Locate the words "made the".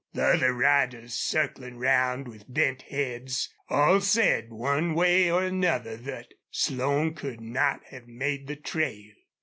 8.07-8.55